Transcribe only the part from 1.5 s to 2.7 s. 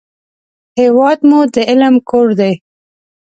د علم کور دی